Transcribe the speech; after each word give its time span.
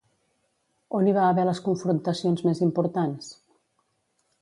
On 0.99 1.09
hi 1.09 1.13
va 1.17 1.27
haver 1.35 1.45
les 1.51 1.61
confrontacions 1.69 2.43
més 2.49 2.65
importants? 2.71 3.33